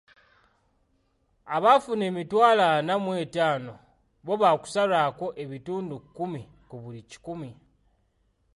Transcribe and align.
Abafuna 1.55 2.03
emitwalo 2.09 2.63
ana 2.75 2.93
mw'etaano 3.03 3.73
bbo 4.23 4.33
baakusalwako 4.41 5.25
ebitundu 5.43 5.95
kumi 6.17 6.41
ku 6.69 6.75
buli 6.81 7.01
kikumi. 7.09 7.49